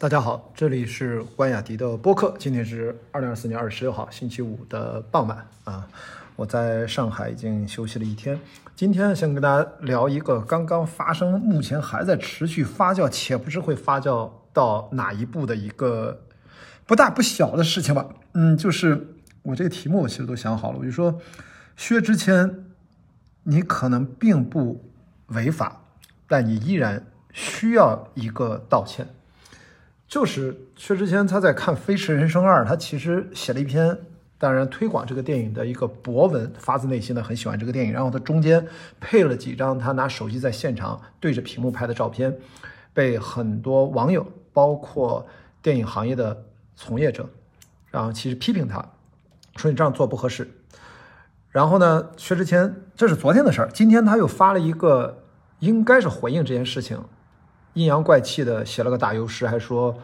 [0.00, 2.34] 大家好，这里是关雅迪的播客。
[2.38, 5.86] 今天是二零二四年二月十六号星期五的傍晚啊，
[6.36, 8.40] 我在上海已经休息了一天。
[8.74, 16.22] 今天想跟大家聊一个刚刚发生、目前还在持续发酵，且不知会发酵到哪一步的一个
[16.86, 18.06] 不大不小的事情吧。
[18.32, 19.06] 嗯，就是
[19.42, 21.20] 我这个题目我其实都想好了，我就说
[21.76, 22.64] 薛之谦，
[23.42, 24.82] 你可能并不
[25.26, 25.82] 违法，
[26.26, 27.04] 但你依然
[27.34, 29.06] 需要一个道歉。
[30.10, 33.96] 就是薛之谦他在看《飞驰人生二》，他其实写了一篇，
[34.38, 37.92] 当然推广这个电影的一个博文，发自内心的很喜欢这个电影。
[37.92, 38.66] 然后他中间
[38.98, 42.36] 配了几张他拿手机在现场对着屏幕拍的照片，
[42.92, 45.24] 被很多网友，包括
[45.62, 46.42] 电影行业的
[46.74, 47.30] 从业者，
[47.92, 48.84] 然后其实批评他，
[49.54, 50.50] 说你这样做不合适。
[51.50, 55.22] 然后呢，薛之谦这是昨天的事儿，今天他又发了一个，
[55.60, 57.00] 应该是回应这件事情。
[57.74, 59.96] 阴阳怪气的写了个打油诗，还说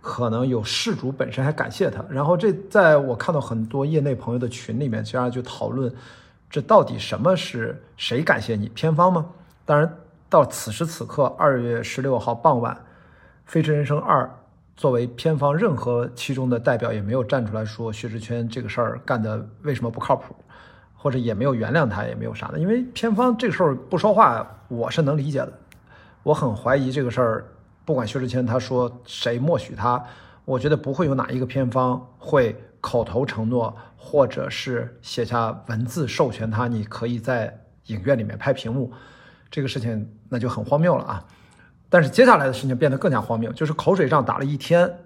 [0.00, 2.02] 可能有事主本身还感谢他。
[2.08, 5.92] 然后这在我看到很多业内朋友的群里面，其实就讨论，
[6.48, 8.68] 这到底什么是谁感谢你？
[8.70, 9.26] 偏方吗？
[9.66, 9.96] 当然，
[10.28, 12.74] 到此时此刻，二月十六号傍晚，
[13.44, 14.24] 《飞驰人生二》
[14.76, 20.34] 作为偏方任何其中的代表，也没有站出来说薛之谦这个事儿干的为什么不靠谱，
[20.96, 22.58] 或者也没有原谅他，也没有啥的。
[22.58, 25.52] 因为偏方这个时候不说话，我是能理解的。
[26.22, 27.46] 我很怀疑这个事儿，
[27.84, 30.04] 不管薛之谦他说谁默许他，
[30.44, 38.92] 我觉得不会有哪一个片方会口头承诺，或者是写下文字授权他，你可以在影院里面拍屏幕，
[39.50, 41.24] 这个事情那就很荒谬了啊！
[41.88, 44.98] 但是接下来的事情变得更加荒谬，就是口水仗打了一天，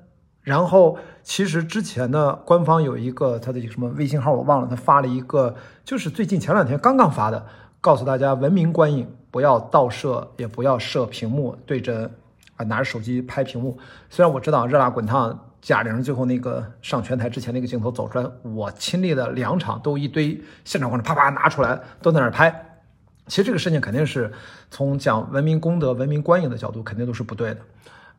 [0.43, 5.55] 然后其实之前呢，官方有一个他的什么微信号我忘了，他发了一个，
[5.85, 7.47] 就是最近前两天刚刚发的，
[7.81, 9.15] 告诉大家文明观影。
[9.35, 12.09] 不要倒摄，也不要设屏幕对着
[12.55, 13.77] 啊拿着手机拍屏幕。
[14.09, 22.79] 虽然我知道热辣滚烫贾玲最后那个上拳台之前那个镜头走出来，我亲历的两场都一堆现场观众啪啪拿出来都在那拍。
[23.27, 24.33] 其实这个事情肯定是
[24.71, 27.61] 从讲文明公德、文明观影的角度，肯定都是不对的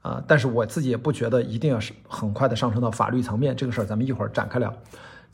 [0.01, 0.21] 啊。
[0.27, 4.73] 但是我自己也不觉得一定要是很快的上升到法律层面，这个事儿咱们一会儿展开聊。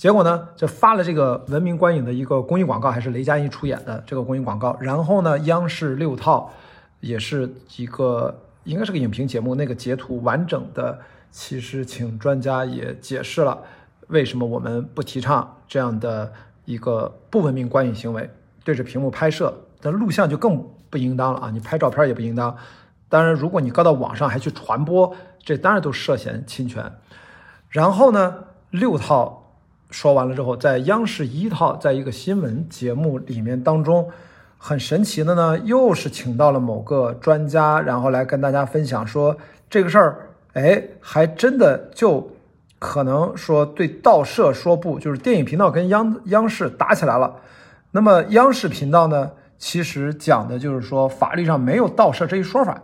[0.02, 4.76] 结果呢，就发了这个文明观影的一个公益广告，还是雷佳音出演的这个公益广告。
[4.80, 6.52] 然后呢，央视六套
[7.02, 10.98] 也是一个应该是个影评节目，那个截图完整的，
[11.30, 13.62] 其实请专家也解释了
[14.08, 16.34] 为什么我们不提倡这样的
[16.66, 18.28] 一个不文明观影行为，
[18.64, 21.52] 对着屏幕拍摄，那录像就更不应当了啊！
[21.52, 22.58] 你拍照片也不应当。
[23.08, 26.92] 当然，如果你搁到网上还去传播，这当然都涉嫌侵权。
[27.70, 29.38] 然后呢，六套。
[29.92, 34.10] 说完了之后，在央视一套，在一个新闻节目里面当中，
[34.58, 39.38] 很神奇的呢，又是请到了某个专家，然后来跟大家分享说
[39.70, 42.32] 这个事儿，哎，还真的就
[42.80, 47.36] 可能说对盗摄说不，就是电影频道跟央央视打起来了。
[47.92, 52.82] 那么央视频道呢，其实讲的就是说法律上没有盗摄这一说法，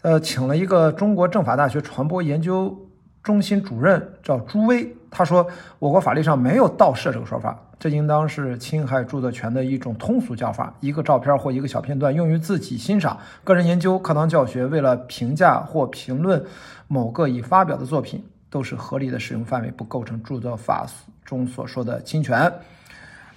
[0.00, 2.88] 呃，请了一个中国政法大学传播研究。
[3.22, 5.46] 中心主任叫朱威，他说
[5.78, 10.74] ：“我国法律上没有盗摄这个说法，这应当是侵害著作权的一种通俗叫法。
[10.80, 16.42] 一个照片或一个小片段用于自己欣赏、个人研究、课堂教学，为了评价或评论
[16.88, 20.86] 某个已发表的作品，都是合理的使用范围，不构成著作法
[21.26, 22.50] 中所说的侵权。”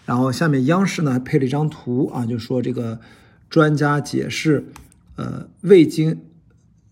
[0.05, 2.97] 然后下面央视呢配了一张图啊，就说这个
[3.49, 4.65] 专家解释，
[5.17, 6.21] 呃，未经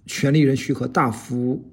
[0.06, 1.64] 权利人许可，大幅。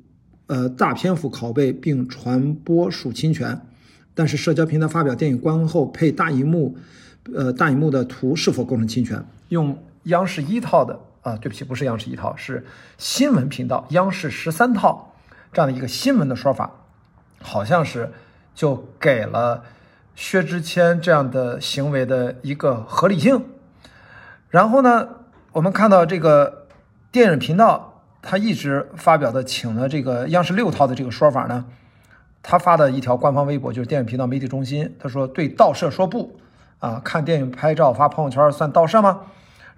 [0.51, 3.61] 呃，大篇幅拷贝并传播属侵权，
[4.17, 6.77] 但是社交平台发表电影观后配大荧幕，
[7.33, 9.25] 呃，大荧幕的图是否构成侵权？
[9.51, 12.67] 用央视一套的啊，对不起，不是央视一套，是
[12.99, 15.15] 新闻频道央视十三套
[15.53, 16.69] 这样的一个新闻的说法，
[17.41, 18.11] 好像是
[18.53, 19.63] 就给了
[20.17, 23.45] 薛之谦这样的行为的一个合理性。
[24.49, 25.09] 然后呢，
[25.53, 26.67] 我们看到这个
[27.13, 27.87] 电影频道。
[28.23, 31.65] 他一直发表的请了这个央视六套的这个说法呢，
[32.43, 36.39] 他发的一条官方微博就是电影频道媒体中心，他说对盗摄说不
[36.79, 39.21] 啊，看电影拍照发朋友圈算盗摄吗？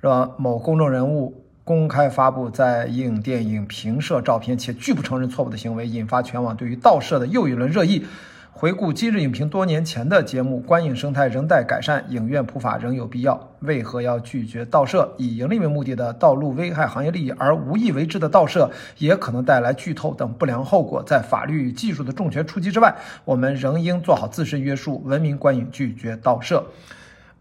[0.00, 0.30] 是吧？
[0.36, 8.04] 某公众人物公开发布在映电影评摄照片且拒不承认错误的行为，引发全网对于盗摄的又一轮热议。
[8.54, 13.48] 回顾今日影评多年前的节目，观影生态仍待改善，影院普法仍有必要。
[13.60, 15.10] 为何要拒绝盗摄？
[15.16, 21.02] 以盈利为目的的道路危害行业利益而无意为之的盗摄，也可能带来剧透等不良后果。
[21.02, 22.94] 在法律与技术的重拳出击之外，
[23.24, 26.64] 我们仍应做好自身约束，文明观影，拒绝盗摄。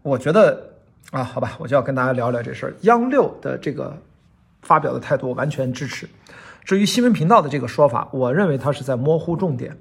[0.00, 0.70] 我觉得
[1.12, 2.74] 啊，好吧，我就要跟大家聊聊这事儿。
[2.80, 3.96] 央六的这个
[4.62, 6.08] 发表的态度，完全支持。
[6.64, 9.76] 至于新闻频道的这个说法，我认为它是在模糊重点，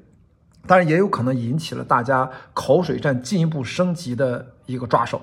[0.67, 5.21] 当然也有可能引起了大家口水战进一步升级的一个抓手。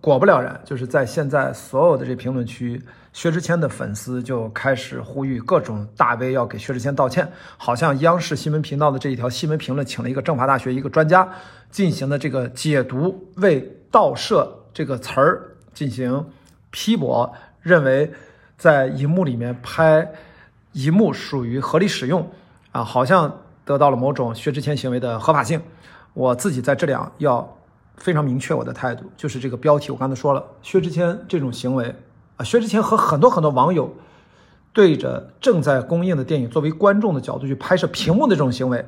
[0.00, 2.82] 果不了然，就是在现在所有的这评论区，
[3.12, 11.28] 薛之谦的粉丝就开始呼吁各种大 V 要给薛之谦道歉，好像央视新闻频道的这一条新闻评论请了一个政法大学一个专家
[11.70, 16.26] 进行的这个解读，为“盗摄”这个词儿进行
[16.70, 18.12] 批驳，认为
[18.56, 20.10] 在荧幕里面拍
[20.72, 22.28] 荧幕属于合理使用
[22.72, 25.60] 啊，好像得到了某种薛之谦行为的合法性。
[26.12, 27.56] 我自己在这里啊要。
[27.96, 29.92] 非常明确我的态度，就是这个标题。
[29.92, 31.94] 我刚才说了，薛之谦这种行为
[32.36, 33.94] 啊，薛之谦和很多很多网友
[34.72, 38.84] 对着正在公映的电影作为观众的角度去拍摄屏幕的这种行为，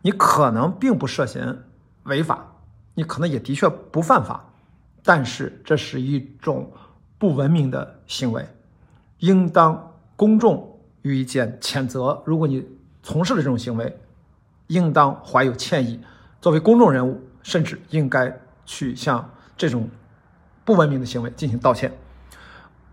[0.00, 1.56] 你可能并不涉嫌
[2.02, 2.56] 违法，
[2.94, 4.44] 你可能也的确不犯法，
[5.04, 6.72] 但是这是一种
[7.18, 8.44] 不文明的行为，
[9.20, 12.20] 应当公众予以谴谴责。
[12.26, 12.66] 如果你
[13.04, 13.96] 从事了这种行为，
[14.72, 16.00] 应当怀有歉意。
[16.40, 17.20] 作为公众人物。
[17.44, 18.32] 甚至应该
[18.64, 19.88] 去向这种
[20.64, 21.92] 不文明的行为进行道歉。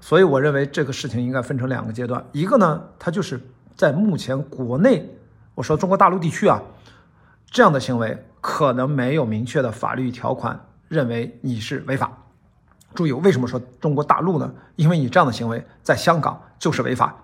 [0.02, 2.26] 所以，我认为这个事情应该分成两个阶段。
[2.31, 3.40] 一个呢，它就是
[3.76, 5.08] 在目前国内，
[5.54, 6.60] 我说中国大陆地区啊，
[7.52, 12.12] 这样的行为可能没有明确的法律条款认为你是违法。
[12.96, 14.52] 注意，为什么说中国大陆呢？
[14.78, 17.16] 因为你这样的行为在香港就是违法。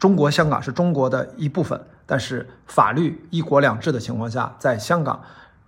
[0.00, 5.20] 中国香港是中国的一部分，但是法律一国两制的情况下，在香港。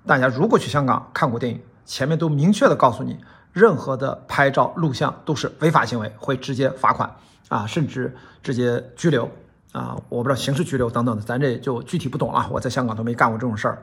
[0.07, 3.19] 大家如果去香港看过电影，前面都明确的告诉你，
[3.53, 7.15] 任何的拍照录像都是违法行为，会直接罚款
[7.49, 9.31] 啊，甚至直接拘留
[9.73, 12.49] 啊，我不知道刑事拘留等等的，咱这就具体不懂了。
[12.51, 13.83] 我在香港都没干过这种事儿，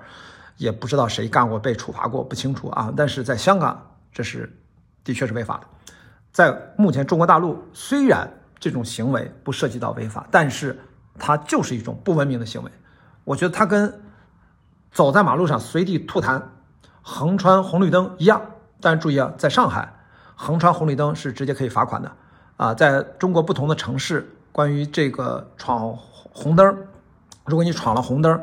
[0.58, 2.92] 也不知道谁干过被处罚过，不清楚啊。
[2.98, 3.80] 但是在香港，
[4.12, 4.52] 这是
[5.04, 5.68] 的确是违法的。
[6.32, 8.28] 在目前中国大陆，虽然
[8.58, 10.80] 这种行为不涉及到违法，但是
[11.20, 12.72] 它就是一种不文明的行为。
[13.24, 14.02] 我觉得它跟。
[14.92, 16.42] 走在马路上随地吐痰，
[17.02, 18.42] 横穿红绿灯一样，
[18.80, 19.94] 但是注意啊，在上海
[20.36, 22.10] 横穿红绿灯是直接可以罚款的
[22.56, 22.74] 啊。
[22.74, 26.78] 在中国不同的城市，关于这个闯红灯，
[27.44, 28.42] 如果你闯了红灯，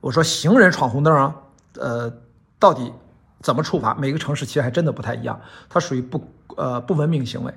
[0.00, 1.36] 我说行人闯红灯啊，
[1.78, 2.12] 呃，
[2.58, 2.92] 到底
[3.40, 3.94] 怎么处罚？
[3.94, 7.54] 每个城市其实还真的不太一样，它属于不呃不文明行为。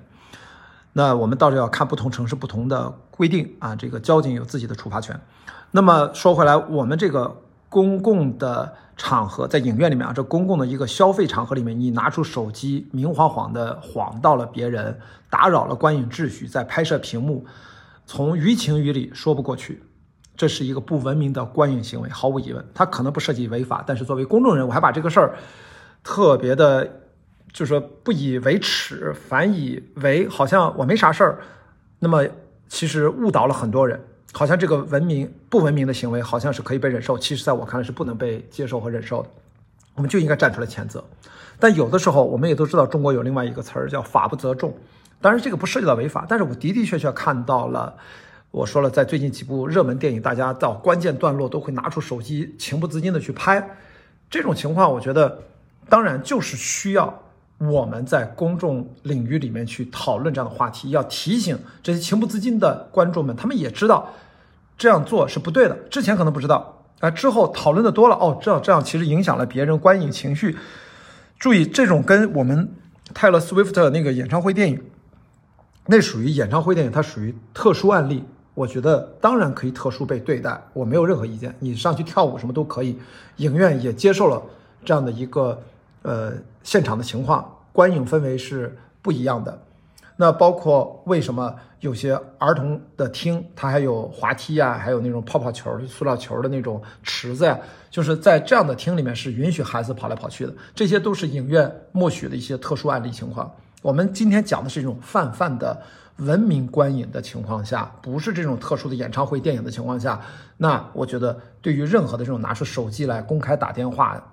[0.98, 5.20] 那我们到时候要看不同城市不同的规定啊，这个交警有自己的处罚权。
[5.72, 7.42] 那么说回来，我们这个。
[7.68, 14.98] 公共的场合，在影院里面啊，这公共的一个消费场合里面，你拿出手机，明晃晃的晃到了别人，
[15.30, 17.46] 打扰了观影秩序，在拍摄屏幕，
[18.06, 19.84] 从于情于理说不过去，
[20.38, 25.36] 这是一个不文明的观影行为，毫无疑问，它可能不涉及违法，但是作为公众人物，还把这个事儿
[26.02, 26.90] 特别的，
[27.52, 31.40] 就是说不以为耻，反以为好像我没啥事儿，
[32.00, 32.26] 那么
[32.68, 34.00] 其实误导了很多人。
[34.34, 39.30] 好像这个文明不文明的行为，好像是可以被忍受，其实在我看来是不能被接受和忍受的，
[39.96, 41.02] 我们就应该站出来谴责。
[41.58, 44.76] 但有的时候，我们也都知道，中国有另外一个词儿叫“法不责众”。
[45.22, 47.96] 当然，这个不涉及到违法，但是我的的确确看到了，
[48.52, 53.78] 我说了，在最近几部热门电影，大家到关键段落都会拿出手机，情不自禁的去拍，
[54.30, 55.44] 这种情况，我觉得，
[55.88, 57.22] 当然就是需要。
[57.57, 64.10] 我们在公众领域里面去讨论这样的话题，要提醒这些情不自禁的观众们，他们也知道
[64.78, 65.74] 这样做是不对的。
[65.90, 70.58] 之前可能不知道，啊，之后讨论的多了，哦，知道这样其实影响了别人观影情绪。
[71.39, 72.70] 注意，这种跟我们
[73.13, 74.84] 泰勒·斯威夫特那个演唱会电影，
[75.86, 78.25] 那属于演唱会电影，它属于特殊案例。
[78.53, 81.56] 我觉得当然可以特殊被对待，我没有任何意见。
[81.60, 83.00] 你上去跳舞什么都可以，
[83.38, 84.44] 影院也接受了
[84.84, 85.58] 这样的一个。
[86.06, 89.60] 呃，现场的情况，观影氛围是不一样的。
[90.16, 97.58] 那包括为什么有些儿童的厅，它还有滑梯啊，还有那种泡泡球、塑料球的那种池子呀，
[97.90, 100.54] 就是在这样的厅里面是允许孩子跑来跑去的。
[100.76, 103.52] 这些都是影院默许的一些特殊案例情况。
[103.82, 105.82] 我们今天讲的是一种泛泛的
[106.18, 110.22] 文明观影的情况下，不是这种特殊的演唱会电影的情况下。
[110.56, 114.24] 那我觉得，对于任何的这种拿出手机来公开打电话。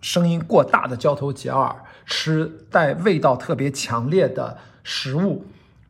[0.00, 1.74] 声音过大的交头接耳，
[2.06, 5.44] 吃带味道特别强烈的食物，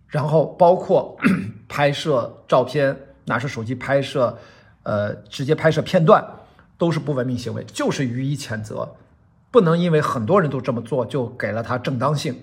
[0.07, 1.17] 然后包括
[1.69, 2.97] 拍摄照片，
[3.27, 4.37] 拿出手机拍摄，
[4.83, 6.25] 呃，直接拍摄片段，
[6.79, 8.97] 都是不文明行为，就是予以谴责。
[9.51, 12.43] 不能因为很多人都这么做就给了他正当性。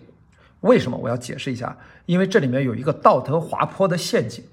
[0.61, 0.97] 为什么？
[0.97, 4.43] 我要解释一下，因为这里面有一个道德滑坡的陷阱。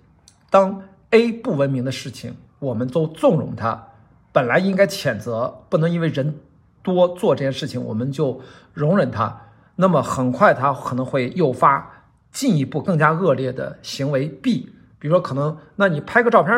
[0.50, 3.88] 当 A 不文明的事情，我们都纵容它，
[4.32, 6.34] 本来应该谴责，不能因为人。
[6.82, 8.40] 多做这件事情，我们就
[8.72, 14.26] 容忍他，那么很快他可能会诱发进一步更加恶劣的行为。
[14.28, 16.52] B 比如说可能那你拍个照片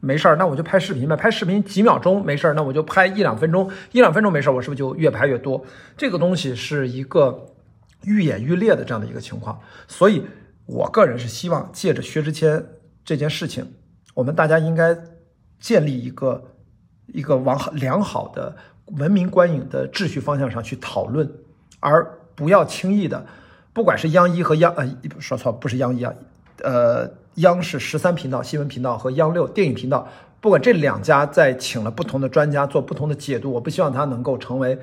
[0.00, 5.64] 没事儿，那我就拍视频呗，拍视频几秒钟没事儿，那我就拍一两分钟，一两分钟没事儿，我是不是就越拍越多？
[5.96, 7.46] 这个东西是一个
[8.02, 10.26] 愈演愈烈的这样的一个情况，所以
[10.66, 12.66] 我个人是希望借着薛之谦
[13.02, 13.66] 这件事情，
[14.12, 14.94] 我们大家应该
[15.58, 16.52] 建立一个
[17.06, 18.54] 一个往好良好的
[18.86, 21.30] 文明观影的秩序方向上去讨论，
[21.80, 23.26] 而不要轻易的，
[23.72, 24.86] 不管是央一和央呃
[25.18, 26.12] 说错不是央一啊，
[26.62, 30.08] 呃央视十三频道新闻频道和央六电影频道，
[30.40, 34.78] 不管这两家在请了不同的专家做不同的解读，我不希望它能够成为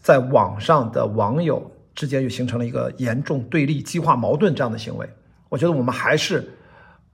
[0.00, 5.08] 在网上的网友之间又形成了一个严重对立、激化矛盾这样的行为。
[5.48, 6.48] 我觉得我们还是。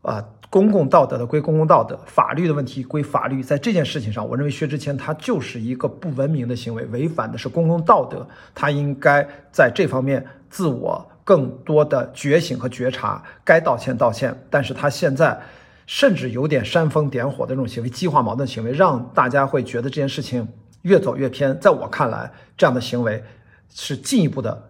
[0.03, 0.21] 啊，
[0.53, 3.43] 公共道德的归公共道德，法律的问题归法律。
[3.43, 8.29] 在这件事情上，我认为薛之谦他就是一个不文明的行为，违反的是公共道德。
[8.55, 14.39] 他应该在这方面自我更多的觉醒和觉察，该道歉道歉。
[14.51, 15.41] 但是他现在
[15.87, 20.47] 甚至有点煽风点火的这种行为，激化矛盾行为，让大家会觉得这件事情
[20.83, 21.59] 越走越偏。
[21.61, 23.25] 在我看来，这样的行为
[23.71, 24.63] 是进一步的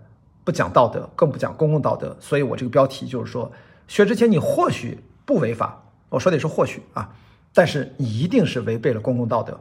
[0.45, 2.17] 不讲道德，更不讲公共道德。
[2.21, 3.51] 所以我这个标题就是说，
[3.89, 4.97] 薛之谦，你或许。
[5.25, 7.15] 不违法，我说的是或许啊，
[7.55, 9.61] 但是你一定是违背了公共道德。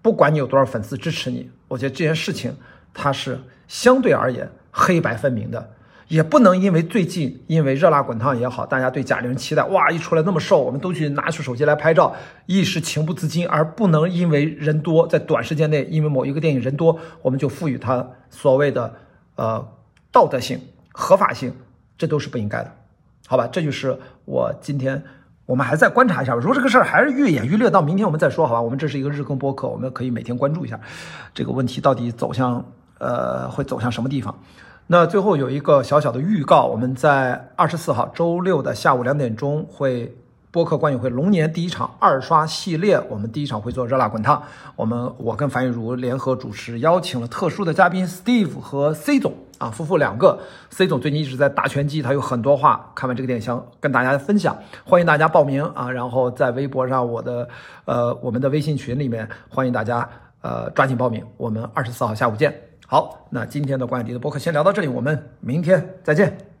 [0.00, 2.56] 不管你有多少粉丝支持你，我觉得这件事情
[2.92, 5.70] 它是相对而言黑白分明的，
[6.08, 12.16] 也不能因为最近因为热辣滚烫也好，大家对贾玲期待哇一出来那么瘦，我们都去拿出手机来拍照，
[12.46, 18.94] 一时情不自禁，而不能因为人多，在短时间内因为某一个电影人多，我们就赋予它所谓的
[19.36, 19.72] 呃
[20.10, 21.54] 道德性、合法性，
[21.96, 22.76] 这都是不应该的。
[23.32, 25.02] 好吧，这就是我今天，
[25.46, 26.34] 我们还再观察一下。
[26.34, 28.60] 如果这个事儿还是愈演愈烈，到明天我们再说，好吧？
[28.60, 30.78] 我们这是一个日更播客，我们可以每天关注一下
[31.32, 32.62] 这个问题到底走向
[32.98, 34.38] 呃会走向什么地方。
[34.86, 40.14] 那最后有一个小小的预告，我们在二十四号周六的下午两点钟会。
[40.52, 44.42] 播客观影会龙年第一场二刷系列，我们第一场会做热辣滚烫。
[44.76, 50.38] 我们我跟樊玉茹联合主持，邀请了特殊的嘉宾 Steve 和 C 总啊夫妇两个。
[50.68, 54.54] C 总最近一直在打拳击，他有很多话看完这个电影想跟大家分享，
[54.84, 55.90] 欢迎大家报名啊！
[55.90, 57.48] 然后在微博上我的
[57.86, 60.06] 呃我们的微信群里面，欢迎大家
[60.42, 61.24] 呃抓紧报名。
[61.38, 62.54] 我们二十四号下午见。
[62.86, 66.51] 好，那今天的关雅迪的播客先聊到这里，我们明天再见。